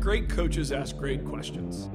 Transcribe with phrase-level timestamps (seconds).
[0.00, 1.90] great coaches ask great questions.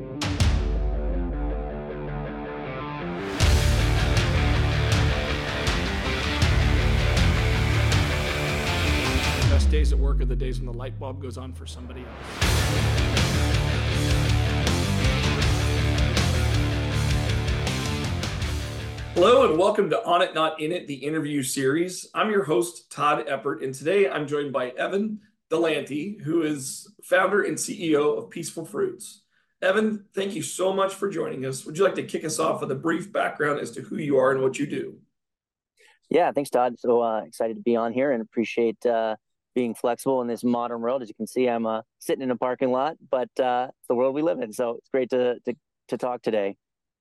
[9.41, 11.65] The best days at work are the days when the light bulb goes on for
[11.65, 12.09] somebody else.
[19.15, 22.07] Hello and welcome to On It Not In It, the interview series.
[22.13, 27.43] I'm your host, Todd Ebert, and today I'm joined by Evan Delahanty, who is founder
[27.43, 29.21] and CEO of Peaceful Fruits.
[29.61, 31.65] Evan, thank you so much for joining us.
[31.65, 34.17] Would you like to kick us off with a brief background as to who you
[34.17, 34.97] are and what you do?
[36.09, 36.75] Yeah, thanks, Todd.
[36.79, 39.15] So uh, excited to be on here and appreciate uh,
[39.55, 41.01] being flexible in this modern world.
[41.01, 43.95] As you can see, I'm uh, sitting in a parking lot, but uh, it's the
[43.95, 44.53] world we live in.
[44.53, 45.55] So it's great to to,
[45.89, 46.57] to talk today.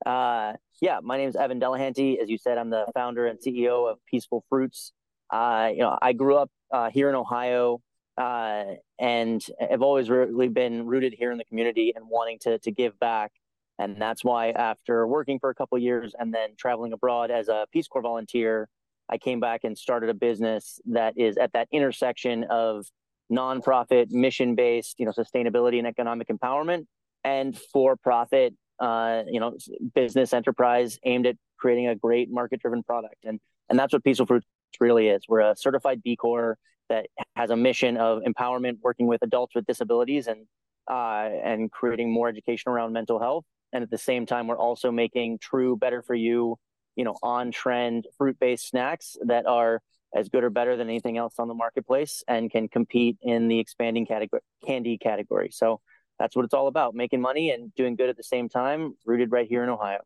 [0.06, 2.22] Uh, yeah, my name is Evan Delahanty.
[2.22, 4.92] As you said, I'm the founder and CEO of Peaceful Fruits.
[5.30, 7.80] Uh, you know, I grew up uh, here in Ohio,
[8.16, 8.64] uh,
[8.98, 12.98] and have always really been rooted here in the community and wanting to to give
[12.98, 13.32] back.
[13.78, 17.66] And that's why, after working for a couple years and then traveling abroad as a
[17.72, 18.68] Peace Corps volunteer,
[19.08, 22.86] I came back and started a business that is at that intersection of
[23.32, 26.86] nonprofit, mission based, you know, sustainability and economic empowerment,
[27.24, 29.56] and for profit uh, you know,
[29.94, 33.24] business enterprise aimed at creating a great market driven product.
[33.24, 34.46] And, and that's what Peaceful Fruits
[34.80, 35.22] really is.
[35.28, 39.66] We're a certified B Corp that has a mission of empowerment, working with adults with
[39.66, 40.46] disabilities and,
[40.90, 43.44] uh, and creating more education around mental health.
[43.72, 46.56] And at the same time, we're also making true, better for you,
[46.96, 49.80] you know, on trend fruit based snacks that are
[50.14, 53.58] as good or better than anything else on the marketplace and can compete in the
[53.58, 55.50] expanding category, candy category.
[55.50, 55.80] So
[56.18, 59.32] that's what it's all about making money and doing good at the same time rooted
[59.32, 59.98] right here in ohio.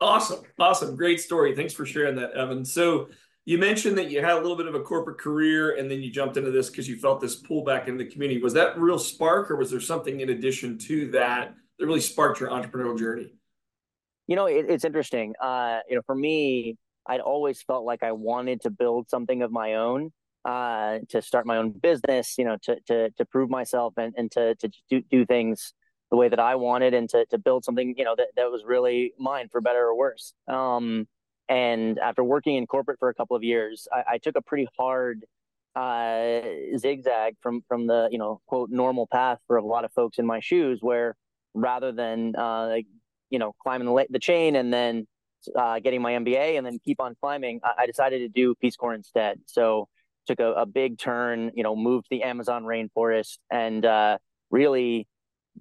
[0.00, 0.42] Awesome.
[0.58, 0.96] Awesome.
[0.96, 1.56] Great story.
[1.56, 2.64] Thanks for sharing that evan.
[2.64, 3.08] So
[3.44, 6.10] you mentioned that you had a little bit of a corporate career and then you
[6.10, 8.40] jumped into this because you felt this pull back into the community.
[8.40, 12.40] Was that real spark or was there something in addition to that that really sparked
[12.40, 13.32] your entrepreneurial journey?
[14.26, 15.34] You know it, it's interesting.
[15.40, 16.76] Uh, you know for me
[17.08, 20.12] i'd always felt like i wanted to build something of my own
[20.44, 24.30] uh, to start my own business, you know, to to to prove myself and, and
[24.32, 25.72] to to do, do things
[26.10, 28.64] the way that I wanted and to to build something, you know, that, that was
[28.64, 30.34] really mine for better or worse.
[30.48, 31.06] Um,
[31.48, 34.68] and after working in corporate for a couple of years, I, I took a pretty
[34.78, 35.24] hard
[35.74, 36.40] uh,
[36.76, 40.26] zigzag from from the you know quote normal path for a lot of folks in
[40.26, 41.16] my shoes, where
[41.54, 42.76] rather than uh,
[43.30, 45.06] you know climbing the, the chain and then
[45.56, 48.76] uh, getting my MBA and then keep on climbing, I, I decided to do Peace
[48.76, 49.40] Corps instead.
[49.46, 49.88] So
[50.26, 54.18] took a, a big turn, you know, moved the Amazon rainforest and uh,
[54.50, 55.06] really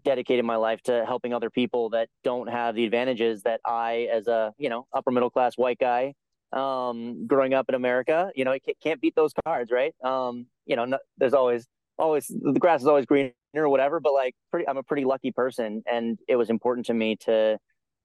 [0.04, 4.28] dedicated my life to helping other people that don't have the advantages that I, as
[4.28, 6.14] a, you know, upper middle class white guy,
[6.54, 9.94] um, growing up in America, you know, can't beat those cards, right?
[10.04, 14.14] Um, you know, no, there's always, always, the grass is always greener or whatever, but
[14.14, 15.84] like pretty, I'm a pretty lucky person.
[15.92, 17.58] And it was important to me to,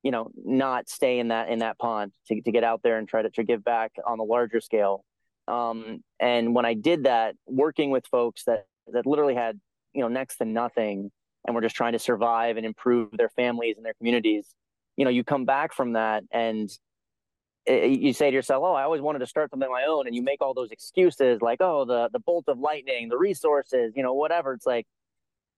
[0.03, 3.09] you know, not stay in that, in that pond to, to get out there and
[3.09, 5.05] try to, to give back on the larger scale.
[5.49, 9.61] Um, and when I did that, working with folks that that literally had
[9.93, 11.11] you know next to nothing,
[11.47, 14.55] and were just trying to survive and improve their families and their communities,
[14.97, 16.71] you know, you come back from that and
[17.67, 20.07] eh, eh, you say to yourself, "Oh, I always wanted to start something my own,"
[20.07, 23.93] and you make all those excuses like, "Oh, the the bolt of lightning, the resources,
[23.97, 24.87] you know, whatever." It's like,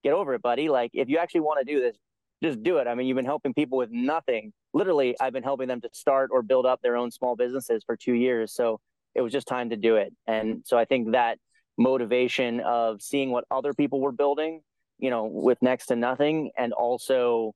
[0.02, 0.68] get over it, buddy.
[0.68, 1.96] Like, if you actually want to do this,
[2.42, 2.86] just do it.
[2.86, 4.52] I mean, you've been helping people with nothing.
[4.72, 7.96] Literally, I've been helping them to start or build up their own small businesses for
[7.96, 8.52] two years.
[8.52, 8.80] So
[9.14, 10.12] it was just time to do it.
[10.26, 11.38] And so I think that
[11.76, 14.60] motivation of seeing what other people were building,
[14.98, 17.54] you know, with next to nothing, and also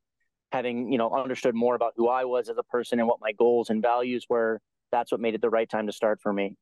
[0.50, 3.32] having, you know, understood more about who I was as a person and what my
[3.32, 4.60] goals and values were,
[4.90, 6.56] that's what made it the right time to start for me.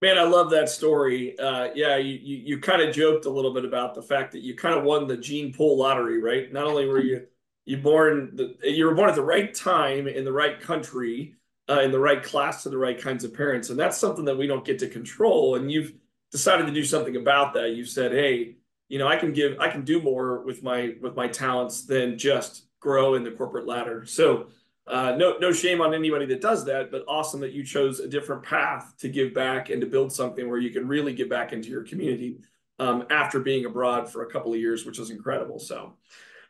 [0.00, 1.38] Man, I love that story.
[1.38, 4.42] Uh, yeah, you, you, you kind of joked a little bit about the fact that
[4.42, 6.52] you kind of won the gene pool lottery, right?
[6.52, 7.26] Not only were you
[7.64, 11.34] you born the you were born at the right time in the right country,
[11.68, 13.70] uh, in the right class to the right kinds of parents.
[13.70, 15.56] And that's something that we don't get to control.
[15.56, 15.92] And you've
[16.30, 17.74] decided to do something about that.
[17.74, 18.57] You've said, hey,
[18.88, 22.18] you know, I can give, I can do more with my with my talents than
[22.18, 24.04] just grow in the corporate ladder.
[24.06, 24.48] So
[24.86, 28.08] uh, no no shame on anybody that does that, but awesome that you chose a
[28.08, 31.52] different path to give back and to build something where you can really get back
[31.52, 32.38] into your community
[32.78, 35.58] um, after being abroad for a couple of years, which is incredible.
[35.58, 35.94] So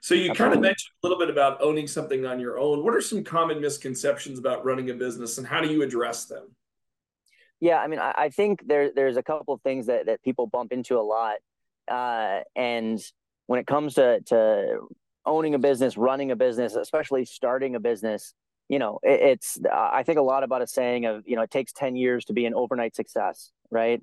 [0.00, 2.84] so you kind of mentioned a little bit about owning something on your own.
[2.84, 6.54] What are some common misconceptions about running a business, and how do you address them?
[7.60, 10.46] Yeah, I mean, I, I think there there's a couple of things that that people
[10.46, 11.38] bump into a lot,
[11.90, 13.00] uh, and
[13.46, 14.88] when it comes to to
[15.26, 18.34] owning a business, running a business, especially starting a business,
[18.68, 21.50] you know, it, it's I think a lot about a saying of you know it
[21.50, 24.02] takes ten years to be an overnight success, right?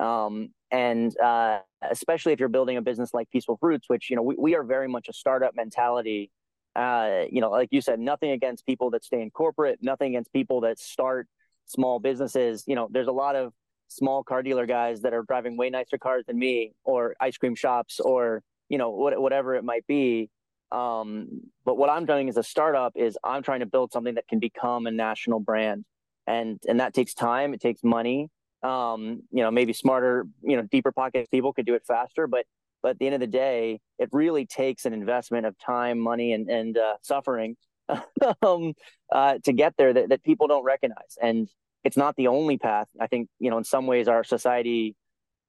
[0.00, 1.60] Um, and uh,
[1.90, 4.64] especially if you're building a business like Peaceful Fruits, which you know we, we are
[4.64, 6.30] very much a startup mentality.
[6.74, 10.30] Uh, you know, like you said, nothing against people that stay in corporate, nothing against
[10.32, 11.26] people that start
[11.64, 12.64] small businesses.
[12.66, 13.52] You know, there's a lot of
[13.88, 17.54] small car dealer guys that are driving way nicer cars than me, or ice cream
[17.54, 20.30] shops, or you know, what, whatever it might be.
[20.72, 24.26] Um, but what I'm doing as a startup is I'm trying to build something that
[24.28, 25.84] can become a national brand,
[26.26, 28.28] and and that takes time, it takes money.
[28.62, 32.46] Um, you know, maybe smarter, you know, deeper pockets people could do it faster, but
[32.82, 36.32] but at the end of the day, it really takes an investment of time, money,
[36.32, 37.56] and and uh, suffering
[38.42, 38.74] um,
[39.12, 41.16] uh, to get there that, that people don't recognize.
[41.20, 41.48] And
[41.86, 42.88] it's not the only path.
[43.00, 44.96] I think you know, in some ways, our society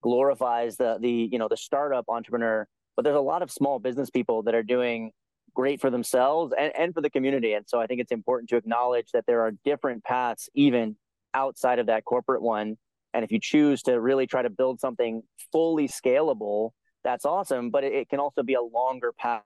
[0.01, 2.67] glorifies the the you know the startup entrepreneur
[2.97, 5.11] but there's a lot of small business people that are doing
[5.53, 7.53] great for themselves and, and for the community.
[7.53, 10.97] And so I think it's important to acknowledge that there are different paths, even
[11.33, 12.75] outside of that corporate one.
[13.13, 16.71] And if you choose to really try to build something fully scalable,
[17.03, 17.69] that's awesome.
[17.69, 19.43] But it, it can also be a longer path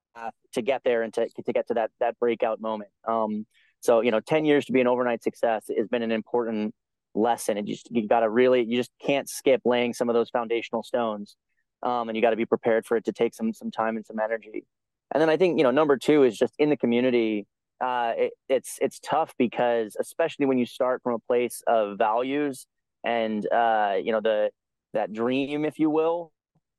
[0.54, 2.92] to get there and to, to get to that, that breakout moment.
[3.06, 3.46] Um,
[3.82, 6.74] so, you know, 10 years to be an overnight success has been an important
[7.14, 7.58] lesson.
[7.58, 10.30] And you, just, you got to really, you just can't skip laying some of those
[10.30, 11.36] foundational stones
[11.84, 14.06] um, and you got to be prepared for it to take some some time and
[14.06, 14.66] some energy.
[15.14, 17.48] And then I think you know number two is just in the community.
[17.80, 22.66] Uh, it, it's it's tough because especially when you start from a place of values
[23.04, 24.52] and uh, you know the
[24.94, 26.32] that dream, if you will,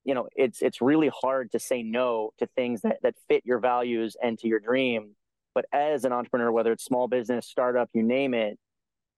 [0.05, 3.58] you know it's it's really hard to say no to things that that fit your
[3.58, 5.16] values and to your dream.
[5.54, 8.58] But as an entrepreneur, whether it's small business, startup, you name it,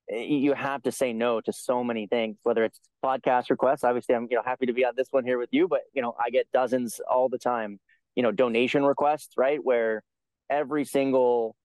[0.08, 3.84] you have to say no to so many things whether it's podcast requests.
[3.84, 6.02] Obviously i'm you know happy to be on this one here with you but you
[6.02, 7.78] know i get dozens all the time
[8.14, 9.58] you know donation requests right?
[9.62, 10.02] Where
[10.50, 11.56] every single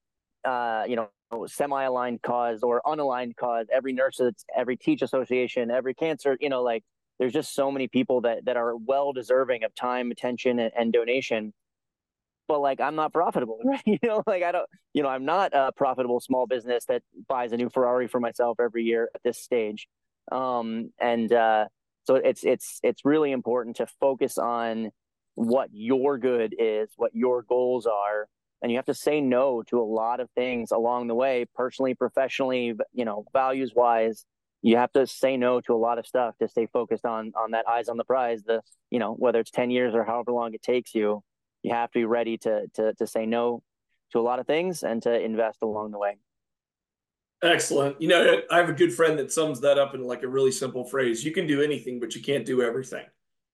[0.46, 1.10] uh you know
[1.48, 4.22] semi-aligned cause or unaligned cause every nurse
[4.56, 6.84] every teach association every cancer you know like
[7.20, 10.94] there's just so many people that that are well deserving of time attention and, and
[10.94, 11.54] donation
[12.50, 13.82] but like I'm not profitable, right?
[13.86, 17.54] You know, like I don't, you know, I'm not a profitable small business that buys
[17.54, 19.88] a new Ferrari for myself every year at this stage.
[20.34, 21.68] Um, and uh,
[22.06, 24.90] so it's it's it's really important to focus on
[25.36, 28.28] what your good is, what your goals are,
[28.62, 31.94] and you have to say no to a lot of things along the way, personally,
[31.94, 34.26] professionally, you know, values wise.
[34.62, 37.52] You have to say no to a lot of stuff to stay focused on on
[37.52, 38.42] that eyes on the prize.
[38.44, 41.24] The you know whether it's ten years or however long it takes you
[41.64, 43.64] you have to be ready to to to say no
[44.12, 46.18] to a lot of things and to invest along the way.
[47.42, 48.02] Excellent.
[48.02, 50.52] You know, I have a good friend that sums that up in like a really
[50.52, 51.24] simple phrase.
[51.24, 53.06] You can do anything, but you can't do everything.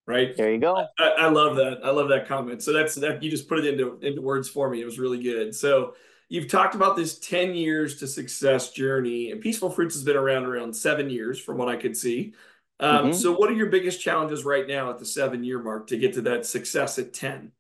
[0.08, 0.36] Right.
[0.36, 0.86] There you go.
[1.00, 1.80] I, I love that.
[1.84, 2.62] I love that comment.
[2.64, 4.82] So that's that you just put it into into words for me.
[4.82, 5.54] It was really good.
[5.54, 5.96] So
[6.30, 10.46] you've talked about this 10 years to success journey and peaceful fruits has been around
[10.46, 12.34] around seven years from what i could see
[12.80, 13.14] um, mm-hmm.
[13.14, 16.14] so what are your biggest challenges right now at the seven year mark to get
[16.14, 17.52] to that success at 10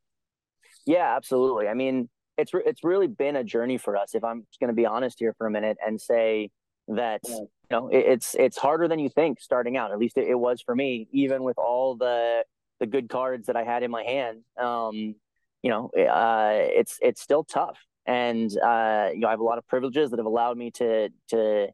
[0.85, 1.67] yeah, absolutely.
[1.67, 4.15] I mean, it's re- it's really been a journey for us.
[4.15, 6.49] If I'm going to be honest here for a minute and say
[6.87, 7.37] that yeah.
[7.37, 9.91] you know it, it's it's harder than you think starting out.
[9.91, 12.43] At least it, it, was for me, even with all the
[12.79, 14.41] the good cards that I had in my hand.
[14.61, 15.15] Um,
[15.61, 19.57] you know, uh, it's it's still tough, and uh, you know I have a lot
[19.57, 21.67] of privileges that have allowed me to to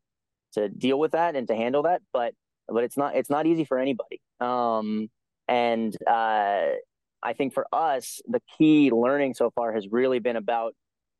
[0.53, 2.01] to deal with that and to handle that.
[2.13, 2.33] But
[2.69, 4.21] but it's not it's not easy for anybody.
[4.39, 5.09] Um,
[5.47, 6.67] and uh,
[7.23, 10.73] I think for us, the key learning so far has really been about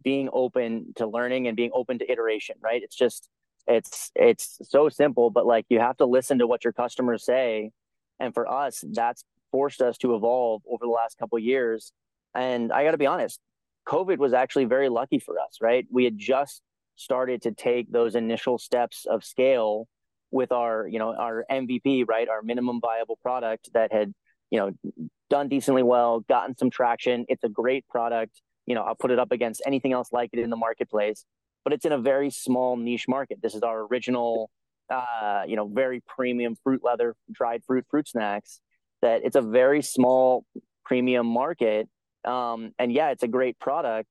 [0.04, 2.82] being open to learning and being open to iteration, right?
[2.82, 3.30] It's just,
[3.68, 7.72] it's, it's so simple, but like you have to listen to what your customers say.
[8.20, 11.92] And for us, that's forced us to evolve over the last couple years.
[12.34, 13.40] And I got to be honest,
[13.88, 15.86] COVID was actually very lucky for us, right?
[15.92, 16.62] We had just
[16.96, 19.88] started to take those initial steps of scale
[20.32, 22.30] with our, you know, our MVP, right?
[22.30, 24.14] Our minimum viable product that had,
[24.50, 27.26] you know, done decently well, gotten some traction.
[27.30, 28.42] It's a great product.
[28.68, 31.26] You know, I'll put it up against anything else like it in the marketplace,
[31.64, 33.40] but it's in a very small niche market.
[33.42, 34.52] This is our original,
[34.94, 38.60] uh, you know, very premium fruit leather, dried fruit, fruit snacks.
[39.02, 40.46] That it's a very small
[40.86, 41.88] premium market.
[42.26, 44.10] Um, and yeah, it's a great product,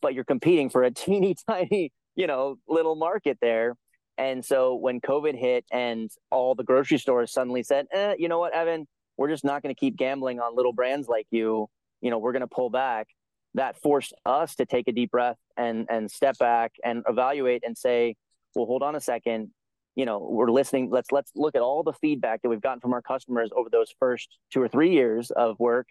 [0.00, 3.76] but you're competing for a teeny tiny, you know, little market there.
[4.16, 8.38] And so when COVID hit and all the grocery stores suddenly said, eh, you know
[8.38, 8.86] what, Evan,
[9.20, 11.68] we're just not going to keep gambling on little brands like you.
[12.00, 13.08] You know, we're going to pull back.
[13.52, 17.76] That forced us to take a deep breath and and step back and evaluate and
[17.76, 18.16] say,
[18.54, 19.50] well, hold on a second.
[19.94, 20.88] You know, we're listening.
[20.90, 23.92] Let's let's look at all the feedback that we've gotten from our customers over those
[23.98, 25.88] first two or three years of work,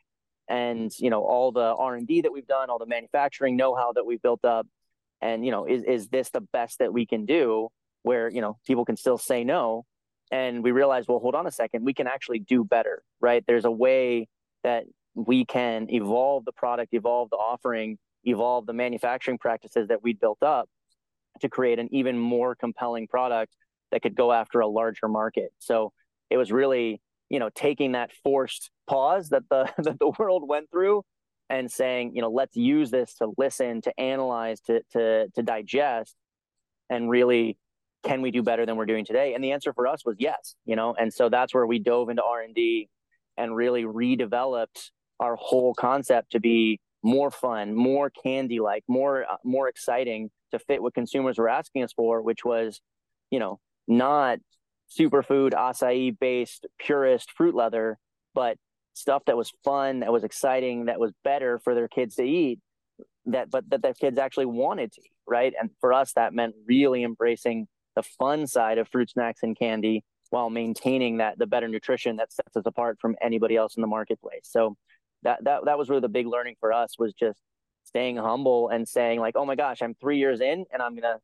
[0.50, 3.94] and you know, all the R and D that we've done, all the manufacturing know-how
[3.94, 4.66] that we've built up,
[5.22, 7.68] and you know, is is this the best that we can do?
[8.02, 9.86] Where you know people can still say no,
[10.32, 13.44] and we realized, well, hold on a second, we can actually do better, right?
[13.48, 14.28] There's a way
[14.64, 14.84] that
[15.16, 20.44] we can evolve the product, evolve the offering, evolve the manufacturing practices that we built
[20.44, 20.70] up
[21.42, 23.54] to create an even more compelling product
[23.92, 25.52] that could go after a larger market.
[25.60, 25.92] So
[26.30, 30.70] it was really, you know, taking that forced pause that the that the world went
[30.70, 31.04] through
[31.50, 36.16] and saying, you know, let's use this to listen, to analyze, to to to digest
[36.90, 37.58] and really
[38.03, 39.34] can we do better than we're doing today?
[39.34, 40.96] And the answer for us was yes, you know.
[40.98, 42.89] And so that's where we dove into R&D
[43.38, 49.38] and really redeveloped our whole concept to be more fun, more candy like, more uh,
[49.44, 52.82] more exciting to fit what consumers were asking us for, which was,
[53.32, 54.39] you know, not
[54.98, 57.98] superfood acai based purist fruit leather,
[58.34, 58.58] but
[58.94, 62.60] stuff that was fun, that was exciting, that was better for their kids to eat,
[63.25, 65.53] that but that their kids actually wanted to eat, right?
[65.60, 70.03] And for us, that meant really embracing the fun side of fruit snacks and candy
[70.29, 73.88] while maintaining that the better nutrition that sets us apart from anybody else in the
[73.88, 74.43] marketplace.
[74.43, 74.75] So
[75.24, 77.39] that that that was really the big learning for us was just
[77.84, 81.17] staying humble and saying like, oh my gosh, I'm three years in and I'm gonna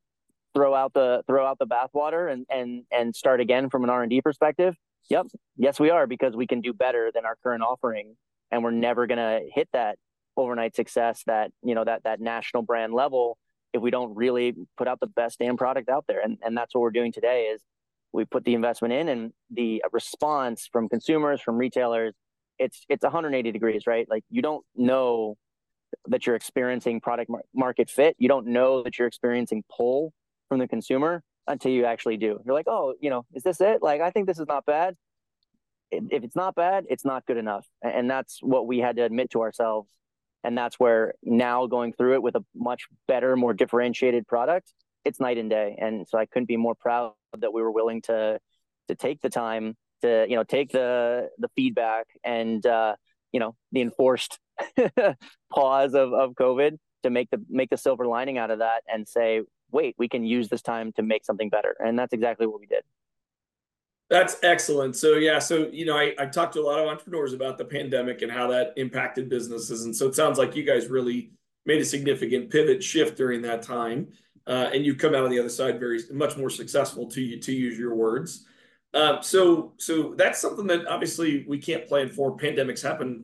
[0.54, 4.02] throw out the throw out the bathwater and and and start again from an R
[4.02, 4.76] and D perspective.
[5.10, 8.16] Yep, yes we are because we can do better than our current offering,
[8.52, 9.98] and we're never gonna hit that
[10.36, 13.38] overnight success that you know that that national brand level
[13.76, 16.22] if we don't really put out the best damn product out there.
[16.22, 17.62] And and that's what we're doing today is
[18.12, 22.14] we put the investment in and the response from consumers from retailers
[22.58, 25.36] it's it's 180 degrees right like you don't know
[26.08, 28.16] that you're experiencing product market fit.
[28.20, 30.14] You don't know that you're experiencing pull
[30.50, 32.40] from the consumer until you actually do.
[32.46, 33.82] You're like, oh, you know, is this it?
[33.82, 34.96] Like, I think this is not bad.
[35.92, 37.66] If it's not bad, it's not good enough.
[37.82, 39.90] And that's what we had to admit to ourselves.
[40.46, 44.72] And that's where now going through it with a much better, more differentiated product,
[45.04, 45.76] it's night and day.
[45.80, 48.40] And so I couldn't be more proud that we were willing to
[48.88, 52.96] to take the time to, you know, take the the feedback and uh,
[53.32, 54.40] you know, the enforced
[55.52, 59.08] pause of, of COVID to make the make the silver lining out of that and
[59.08, 61.76] say, wait, we can use this time to make something better.
[61.84, 62.84] And that's exactly what we did.
[64.10, 64.96] That's excellent.
[64.96, 67.66] So yeah, so you know, I, I talked to a lot of entrepreneurs about the
[67.66, 69.86] pandemic and how that impacted businesses.
[69.86, 71.32] And so it sounds like you guys really
[71.66, 74.10] made a significant pivot shift during that time.
[74.48, 77.40] Uh, and you come out on the other side very much more successful to you
[77.40, 78.46] to use your words.
[78.94, 82.38] Um, so so that's something that obviously we can't plan for.
[82.38, 83.24] Pandemics happen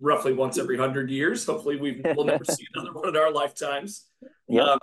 [0.00, 1.44] roughly once every hundred years.
[1.44, 4.06] Hopefully, we will never see another one in our lifetimes.
[4.48, 4.62] Yeah.
[4.62, 4.78] Um,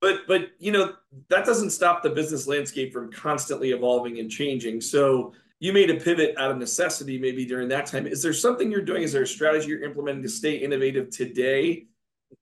[0.00, 0.94] but but you know
[1.28, 4.80] that doesn't stop the business landscape from constantly evolving and changing.
[4.80, 8.06] So you made a pivot out of necessity maybe during that time.
[8.06, 9.02] Is there something you're doing?
[9.02, 11.86] Is there a strategy you're implementing to stay innovative today,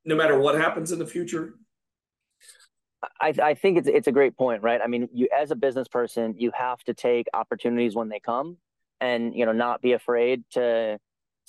[0.04, 1.54] no matter what happens in the future?
[3.20, 4.80] I, I think it's it's a great point, right?
[4.82, 8.56] I mean, you as a business person, you have to take opportunities when they come,
[9.00, 10.98] and you know, not be afraid to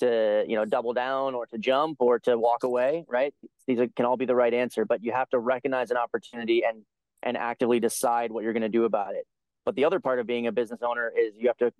[0.00, 3.34] to you know double down or to jump or to walk away right?
[3.66, 6.82] These can all be the right answer but you have to recognize an opportunity and
[7.22, 9.26] and actively decide what you're going to do about it.
[9.64, 11.72] But the other part of being a business owner is you have to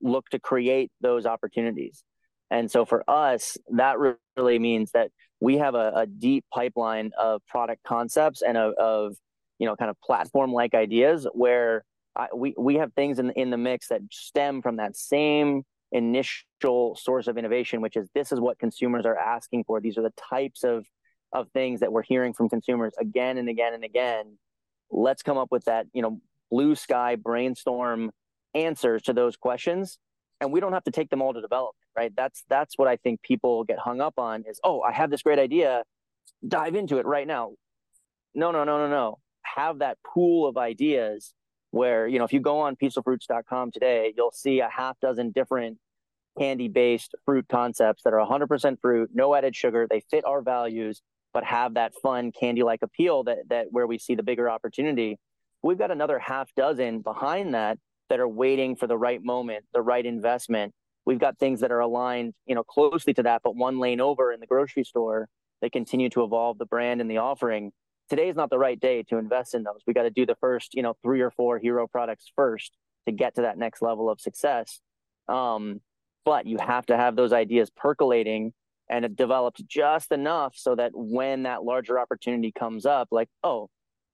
[0.00, 2.02] look to create those opportunities.
[2.50, 3.96] And so for us that
[4.36, 9.16] really means that we have a, a deep pipeline of product concepts and of, of
[9.58, 11.84] you know kind of platform like ideas where
[12.16, 16.96] I, we we have things in in the mix that stem from that same initial
[16.96, 19.80] source of innovation, which is this is what consumers are asking for.
[19.80, 20.86] These are the types of
[21.32, 24.36] of things that we're hearing from consumers again and again and again.
[24.90, 26.20] Let's come up with that, you know,
[26.50, 28.10] blue sky brainstorm
[28.54, 29.98] answers to those questions.
[30.40, 32.12] And we don't have to take them all to development, right?
[32.16, 35.22] That's that's what I think people get hung up on is, oh, I have this
[35.22, 35.84] great idea,
[36.46, 37.52] dive into it right now.
[38.34, 39.18] No, no, no, no, no.
[39.42, 41.34] Have that pool of ideas
[41.72, 45.78] where you know if you go on peacefulfruits.com today you'll see a half dozen different
[46.38, 51.02] candy based fruit concepts that are 100% fruit no added sugar they fit our values
[51.32, 55.18] but have that fun candy like appeal that that where we see the bigger opportunity
[55.62, 59.82] we've got another half dozen behind that that are waiting for the right moment the
[59.82, 60.72] right investment
[61.04, 64.32] we've got things that are aligned you know closely to that but one lane over
[64.32, 65.28] in the grocery store
[65.60, 67.72] that continue to evolve the brand and the offering
[68.12, 69.80] today is not the right day to invest in those.
[69.86, 73.12] We got to do the first, you know, three or four hero products first to
[73.12, 74.80] get to that next level of success.
[75.28, 75.80] Um,
[76.24, 78.52] but you have to have those ideas percolating
[78.88, 83.68] and developed just enough so that when that larger opportunity comes up, like, oh,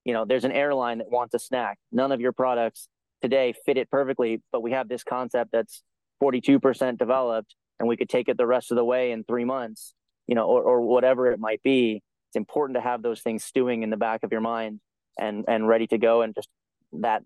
[0.05, 1.79] you know, there's an airline that wants a snack.
[1.91, 2.89] None of your products
[3.21, 5.83] today fit it perfectly, but we have this concept that's
[6.23, 9.95] 42% developed and we could take it the rest of the way in three months,
[10.27, 13.83] you know, or, or whatever it might be it's important to have those things stewing
[13.83, 14.81] in the back of your mind
[15.19, 16.49] and and ready to go and just
[16.93, 17.23] that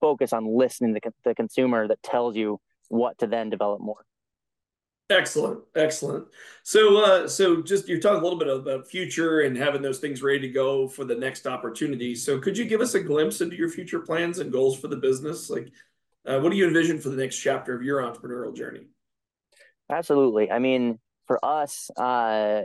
[0.00, 4.04] focus on listening to the consumer that tells you what to then develop more.
[5.08, 6.26] Excellent, excellent.
[6.64, 10.20] So, uh, so just you're talking a little bit about future and having those things
[10.20, 12.16] ready to go for the next opportunity.
[12.16, 14.96] So, could you give us a glimpse into your future plans and goals for the
[14.96, 15.48] business?
[15.48, 15.70] Like,
[16.26, 18.88] uh, what do you envision for the next chapter of your entrepreneurial journey?
[19.88, 20.50] Absolutely.
[20.50, 22.62] I mean, for us, uh,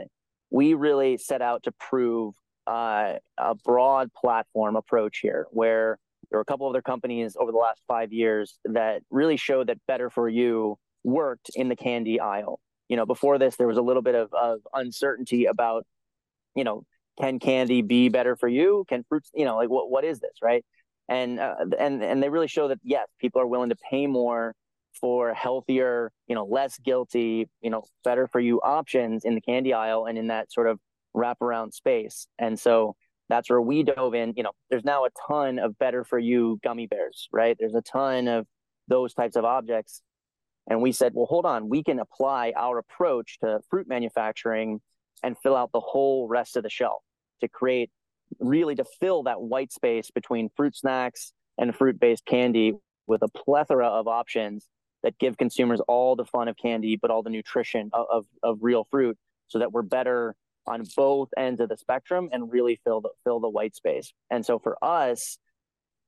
[0.50, 2.34] we really set out to prove
[2.66, 5.96] uh, a broad platform approach here, where
[6.32, 9.76] there were a couple other companies over the last five years that really showed that
[9.86, 12.58] better for you worked in the candy aisle.
[12.88, 15.84] You know, before this, there was a little bit of, of uncertainty about,
[16.56, 16.84] you know,
[17.20, 18.86] can candy be better for you?
[18.88, 20.64] Can fruits, you know, like what what is this, right?
[21.06, 24.54] And uh, and and they really show that yes, people are willing to pay more
[24.98, 29.74] for healthier, you know, less guilty, you know, better for you options in the candy
[29.74, 30.80] aisle and in that sort of
[31.14, 32.26] wraparound space.
[32.38, 32.96] And so
[33.28, 34.34] that's where we dove in.
[34.36, 37.56] You know, there's now a ton of better for you gummy bears, right?
[37.58, 38.46] There's a ton of
[38.88, 40.02] those types of objects.
[40.68, 44.80] And we said, well, hold on, we can apply our approach to fruit manufacturing
[45.22, 47.02] and fill out the whole rest of the shelf
[47.40, 47.90] to create
[48.38, 52.74] really to fill that white space between fruit snacks and fruit based candy
[53.06, 54.68] with a plethora of options
[55.02, 58.58] that give consumers all the fun of candy, but all the nutrition of, of, of
[58.60, 60.34] real fruit so that we're better
[60.66, 64.12] on both ends of the spectrum and really fill the fill the white space.
[64.30, 65.38] And so for us,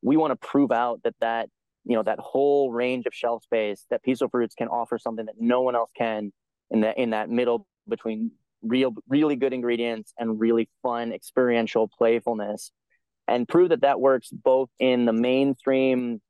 [0.01, 1.49] we want to prove out that that
[1.83, 5.35] you know that whole range of shelf space that Peaceful Fruits can offer something that
[5.39, 6.31] no one else can
[6.71, 8.31] in that in that middle between
[8.61, 12.71] real really good ingredients and really fun experiential playfulness
[13.27, 16.21] and prove that that works both in the mainstream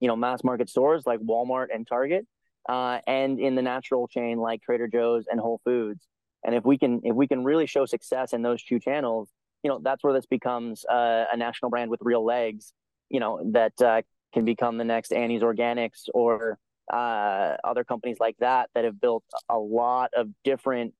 [0.00, 2.26] you know mass market stores like Walmart and Target
[2.68, 6.06] uh, and in the natural chain like Trader Joe's and Whole Foods
[6.44, 9.30] and if we can if we can really show success in those two channels,
[9.62, 12.72] you know, that's where this becomes uh, a national brand with real legs.
[13.10, 16.58] You know, that uh, can become the next Annie's Organics or
[16.92, 20.94] uh, other companies like that that have built a lot of different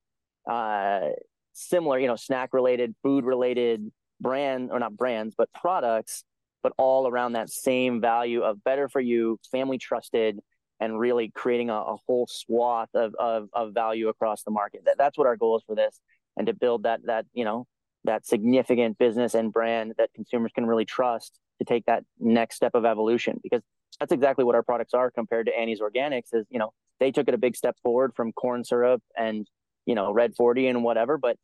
[0.49, 1.08] uh,
[1.52, 6.24] similar, you know, snack related, food related brand or not brands, but products,
[6.62, 10.38] but all around that same value of better for you, family trusted,
[10.83, 14.83] and really creating a, a whole swath of, of, of value across the market.
[14.85, 16.01] That, that's what our goal is for this,
[16.37, 17.66] and to build that that you know
[18.05, 22.75] that significant business and brand that consumers can really trust to take that next step
[22.75, 23.38] of evolution.
[23.45, 23.62] Because
[24.01, 26.35] that's exactly what our products are compared to Annie's Organics.
[26.35, 29.49] Is you know they took it a big step forward from corn syrup and
[29.87, 31.37] you know red 40 and whatever, but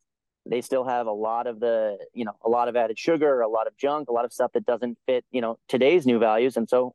[0.45, 3.47] they still have a lot of the you know a lot of added sugar a
[3.47, 6.55] lot of junk a lot of stuff that doesn't fit you know today's new values
[6.55, 6.93] and so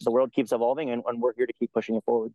[0.00, 2.32] the world keeps evolving and, and we're here to keep pushing it forward.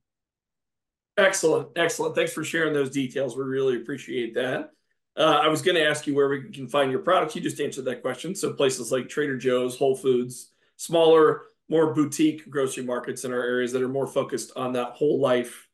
[1.18, 1.70] Excellent.
[1.76, 2.16] Excellent.
[2.16, 3.36] Thanks for sharing those details.
[3.36, 4.72] We really appreciate that.
[5.18, 7.36] Uh, I was going to ask you where we can find your products.
[7.36, 8.36] You just answered that question.
[8.36, 13.72] So places like Trader Joe's, Whole Foods, smaller, more boutique grocery markets in our areas
[13.72, 15.68] that are more focused on that whole life,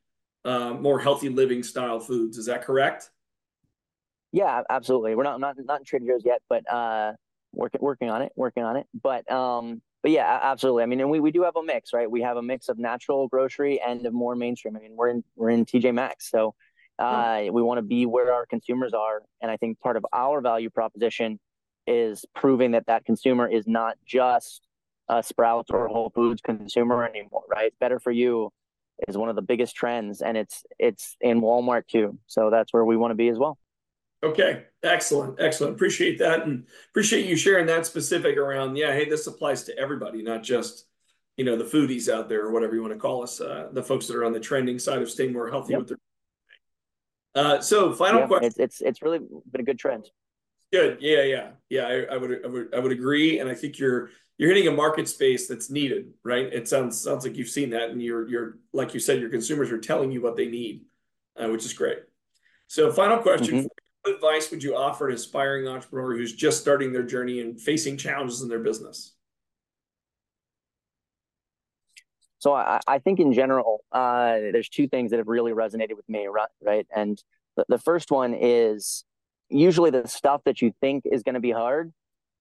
[0.46, 2.38] uh, more healthy living style foods.
[2.38, 3.10] Is that correct?
[4.32, 5.14] Yeah, absolutely.
[5.16, 7.14] We're not not not in Trader Joe's yet, but uh,
[7.52, 8.88] working working on it, working on it.
[9.00, 10.84] But um, but yeah, absolutely.
[10.84, 12.12] I mean, and we, we do have a mix, right?
[12.12, 14.76] We have a mix of natural grocery and of more mainstream.
[14.76, 16.54] I mean, we're in we're in TJ Maxx, so
[17.00, 20.42] uh, we want to be where our consumers are, and I think part of our
[20.42, 21.40] value proposition
[21.88, 24.62] is proving that that consumer is not just
[25.10, 27.74] a Sprouts or Whole Foods consumer anymore, right?
[27.80, 28.52] Better for you
[29.08, 32.20] is one of the biggest trends, and it's it's in Walmart too.
[32.28, 33.58] So that's where we want to be as well.
[34.24, 35.74] Okay, excellent, excellent.
[35.74, 38.78] Appreciate that, and appreciate you sharing that specific around.
[38.78, 40.86] Yeah, hey, this applies to everybody, not just
[41.36, 43.84] you know the foodies out there or whatever you want to call us, uh, the
[43.84, 45.80] folks that are on the trending side of staying more healthy yep.
[45.80, 45.98] with their.
[47.36, 48.48] Uh, so, final yeah, question.
[48.48, 50.10] It's, it's it's really been a good trend.
[50.72, 51.84] Good, yeah, yeah, yeah.
[51.84, 54.76] I, I, would I would I would agree, and I think you're you're hitting a
[54.76, 56.46] market space that's needed, right?
[56.46, 59.70] It sounds sounds like you've seen that, and you're you're like you said, your consumers
[59.70, 60.86] are telling you what they need,
[61.36, 62.00] uh, which is great.
[62.68, 63.56] So, final question.
[63.58, 63.68] Mm-hmm
[64.06, 68.42] advice would you offer an aspiring entrepreneur who's just starting their journey and facing challenges
[68.42, 69.16] in their business?
[72.40, 76.08] So I, I think in general, uh, there's two things that have really resonated with
[76.10, 76.28] me,
[76.62, 76.86] right?
[76.94, 77.22] And
[77.56, 79.06] the, the first one is
[79.48, 81.94] usually the stuff that you think is going to be hard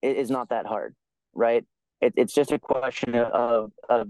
[0.02, 0.96] is not that hard,
[1.34, 1.64] right?
[2.00, 4.08] It, it's just a question of, of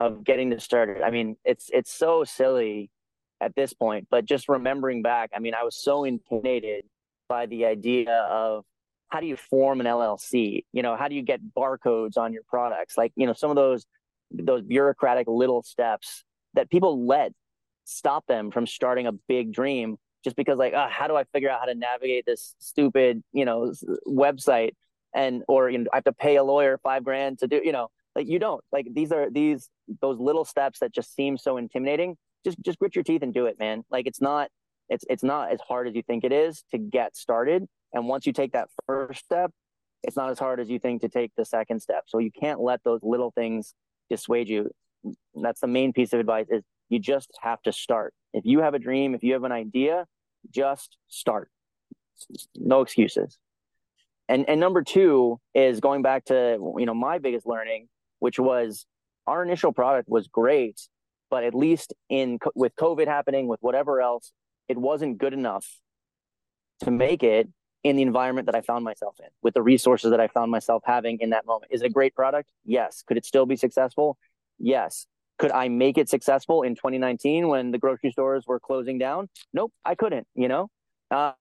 [0.00, 1.02] of getting to started.
[1.02, 2.90] I mean, it's it's so silly
[3.42, 4.08] at this point.
[4.10, 6.84] But just remembering back, I mean, I was so intimidated
[7.28, 8.64] by the idea of
[9.08, 10.64] how do you form an LLC?
[10.72, 12.96] You know, how do you get barcodes on your products?
[12.96, 13.86] Like, you know, some of those
[14.30, 16.24] those bureaucratic little steps
[16.54, 17.32] that people let
[17.84, 21.50] stop them from starting a big dream just because like oh, how do i figure
[21.50, 23.74] out how to navigate this stupid you know
[24.06, 24.70] website
[25.14, 27.72] and or you know i have to pay a lawyer five grand to do you
[27.72, 28.62] know Like you don't.
[28.72, 29.68] Like these are these
[30.00, 32.16] those little steps that just seem so intimidating.
[32.44, 33.84] Just just grit your teeth and do it, man.
[33.90, 34.48] Like it's not
[34.88, 37.66] it's it's not as hard as you think it is to get started.
[37.92, 39.50] And once you take that first step,
[40.02, 42.04] it's not as hard as you think to take the second step.
[42.06, 43.74] So you can't let those little things
[44.10, 44.70] dissuade you.
[45.34, 48.14] That's the main piece of advice is you just have to start.
[48.32, 50.06] If you have a dream, if you have an idea,
[50.50, 51.50] just start.
[52.56, 53.38] No excuses.
[54.28, 58.86] And and number 2 is going back to you know my biggest learning, which was
[59.26, 60.80] our initial product was great,
[61.32, 64.32] but at least in with COVID happening with whatever else,
[64.68, 65.66] it wasn't good enough
[66.80, 67.48] to make it
[67.82, 70.82] in the environment that I found myself in, with the resources that I found myself
[70.84, 71.72] having in that moment.
[71.72, 72.50] Is it a great product?
[72.66, 73.02] Yes.
[73.06, 74.18] Could it still be successful?
[74.58, 75.06] Yes.
[75.38, 79.30] Could I make it successful in 2019 when the grocery stores were closing down?
[79.54, 80.68] Nope, I couldn't, you know?
[81.10, 81.32] Uh,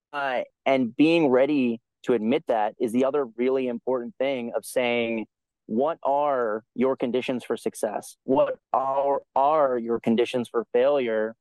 [0.66, 5.26] and being ready to admit that is the other really important thing of saying,
[5.72, 8.18] what are your conditions for success?
[8.26, 11.34] What are, are your conditions for failure?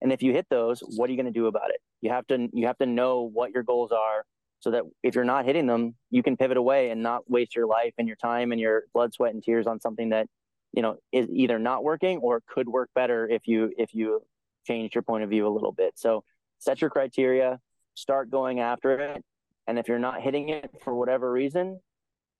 [0.00, 1.80] And if you hit those, what are you going to do about it?
[2.00, 4.24] You have to you have to know what your goals are
[4.60, 7.66] so that if you're not hitting them, you can pivot away and not waste your
[7.66, 10.28] life and your time and your blood, sweat, and tears on something that
[10.72, 14.22] you know is either not working or could work better if you if you
[14.64, 15.94] changed your point of view a little bit.
[15.96, 16.22] So
[16.60, 17.58] set your criteria,
[17.94, 19.24] start going after it,
[19.66, 21.80] and if you're not hitting it for whatever reason,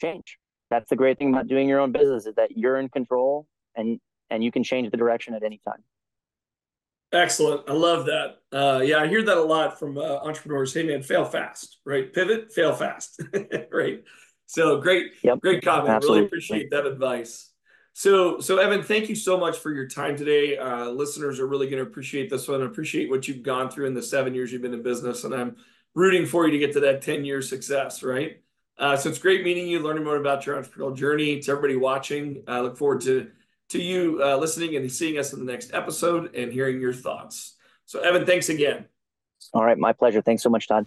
[0.00, 0.38] change.
[0.72, 4.00] That's the great thing about doing your own business is that you're in control and
[4.30, 5.84] and you can change the direction at any time.
[7.12, 7.68] Excellent.
[7.68, 8.38] I love that.
[8.50, 10.72] Uh, yeah, I hear that a lot from uh, entrepreneurs.
[10.72, 12.10] Hey, man, fail fast, right?
[12.10, 13.20] Pivot, fail fast,
[13.70, 14.02] right?
[14.46, 15.40] So great, yep.
[15.40, 15.90] great comment.
[15.90, 16.20] Absolutely.
[16.20, 17.50] Really appreciate that advice.
[17.92, 20.56] So, so Evan, thank you so much for your time today.
[20.56, 22.62] Uh, listeners are really going to appreciate this one.
[22.62, 25.56] Appreciate what you've gone through in the seven years you've been in business, and I'm
[25.94, 28.02] rooting for you to get to that ten year success.
[28.02, 28.38] Right.
[28.78, 31.40] Uh, so it's great meeting you, learning more about your entrepreneurial journey.
[31.40, 33.30] To everybody watching, I look forward to
[33.70, 37.56] to you uh, listening and seeing us in the next episode and hearing your thoughts.
[37.86, 38.84] So, Evan, thanks again.
[39.54, 40.20] All right, my pleasure.
[40.20, 40.86] Thanks so much, Todd.